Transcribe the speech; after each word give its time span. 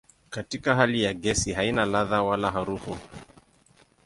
Katika 0.29 0.75
hali 0.75 1.03
ya 1.03 1.13
gesi 1.13 1.53
haina 1.53 1.85
ladha 1.85 2.23
wala 2.23 2.51
harufu. 2.51 2.97